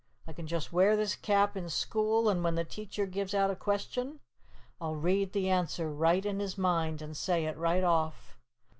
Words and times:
I 0.25 0.33
can 0.33 0.47
just 0.47 0.73
wear 0.73 0.97
this 0.97 1.13
Cap 1.15 1.55
in 1.55 1.69
school 1.69 2.27
and 2.27 2.43
when 2.43 2.55
the 2.55 2.63
teacher 2.63 3.05
gives 3.05 3.35
out 3.35 3.51
a 3.51 3.55
question, 3.55 4.19
I'll 4.81 4.95
read 4.95 5.31
the 5.31 5.47
answer 5.47 5.91
right 5.93 6.25
in 6.25 6.39
his 6.39 6.57
mind, 6.57 7.03
and 7.03 7.15
say 7.15 7.45
it 7.45 7.55
right 7.55 7.83
off. 7.83 8.35